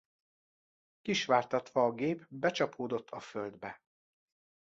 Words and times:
Kisvártatva 1.01 1.83
a 1.85 1.91
gép 1.93 2.25
becsapódott 2.29 3.09
a 3.09 3.19
földbe. 3.19 3.81